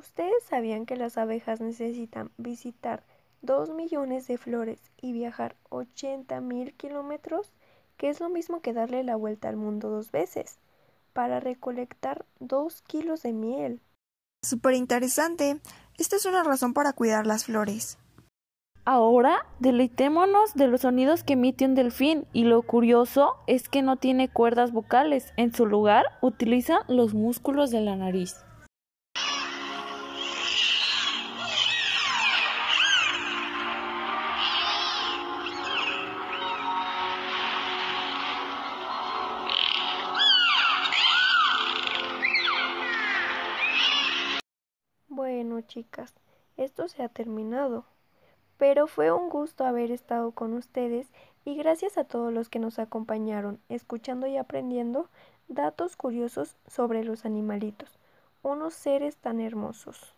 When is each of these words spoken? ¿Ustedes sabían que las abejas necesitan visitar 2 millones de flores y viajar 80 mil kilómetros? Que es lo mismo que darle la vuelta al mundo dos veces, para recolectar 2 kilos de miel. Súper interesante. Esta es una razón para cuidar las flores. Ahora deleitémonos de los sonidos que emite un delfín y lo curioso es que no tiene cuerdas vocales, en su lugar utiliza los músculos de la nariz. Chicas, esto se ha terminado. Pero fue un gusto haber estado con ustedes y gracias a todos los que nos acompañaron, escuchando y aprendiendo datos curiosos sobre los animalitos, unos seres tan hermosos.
¿Ustedes 0.00 0.44
sabían 0.48 0.86
que 0.86 0.96
las 0.96 1.18
abejas 1.18 1.60
necesitan 1.60 2.30
visitar 2.38 3.02
2 3.42 3.74
millones 3.74 4.26
de 4.28 4.38
flores 4.38 4.80
y 4.96 5.12
viajar 5.12 5.56
80 5.68 6.40
mil 6.40 6.72
kilómetros? 6.72 7.52
Que 7.98 8.08
es 8.08 8.18
lo 8.18 8.30
mismo 8.30 8.62
que 8.62 8.72
darle 8.72 9.04
la 9.04 9.16
vuelta 9.16 9.50
al 9.50 9.56
mundo 9.56 9.90
dos 9.90 10.10
veces, 10.10 10.58
para 11.12 11.38
recolectar 11.38 12.24
2 12.38 12.80
kilos 12.80 13.22
de 13.24 13.34
miel. 13.34 13.82
Súper 14.42 14.72
interesante. 14.72 15.60
Esta 15.98 16.16
es 16.16 16.24
una 16.24 16.44
razón 16.44 16.72
para 16.72 16.94
cuidar 16.94 17.26
las 17.26 17.44
flores. 17.44 17.98
Ahora 18.86 19.44
deleitémonos 19.58 20.54
de 20.54 20.68
los 20.68 20.80
sonidos 20.80 21.24
que 21.24 21.34
emite 21.34 21.66
un 21.66 21.74
delfín 21.74 22.24
y 22.32 22.44
lo 22.44 22.62
curioso 22.62 23.34
es 23.46 23.68
que 23.68 23.82
no 23.82 23.98
tiene 23.98 24.30
cuerdas 24.30 24.72
vocales, 24.72 25.34
en 25.36 25.52
su 25.52 25.66
lugar 25.66 26.06
utiliza 26.22 26.86
los 26.88 27.12
músculos 27.12 27.70
de 27.70 27.82
la 27.82 27.96
nariz. 27.96 28.42
Chicas, 45.62 46.14
esto 46.56 46.88
se 46.88 47.02
ha 47.02 47.08
terminado. 47.08 47.84
Pero 48.58 48.86
fue 48.86 49.10
un 49.10 49.30
gusto 49.30 49.64
haber 49.64 49.90
estado 49.90 50.32
con 50.32 50.52
ustedes 50.52 51.08
y 51.44 51.56
gracias 51.56 51.96
a 51.96 52.04
todos 52.04 52.32
los 52.32 52.48
que 52.48 52.58
nos 52.58 52.78
acompañaron, 52.78 53.58
escuchando 53.68 54.26
y 54.26 54.36
aprendiendo 54.36 55.08
datos 55.48 55.96
curiosos 55.96 56.56
sobre 56.66 57.02
los 57.02 57.24
animalitos, 57.24 57.98
unos 58.42 58.74
seres 58.74 59.16
tan 59.16 59.40
hermosos. 59.40 60.14